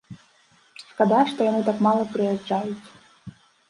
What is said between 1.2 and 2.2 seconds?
што яны так мала